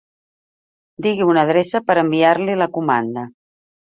Digui 1.05 1.27
una 1.33 1.43
adreça 1.47 1.81
per 1.89 1.97
a 1.97 2.05
enviar-li 2.05 2.57
la 2.63 2.69
comanda. 2.79 3.27